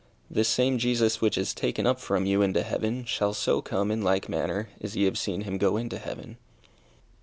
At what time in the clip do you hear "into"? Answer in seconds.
2.41-2.63, 5.77-5.97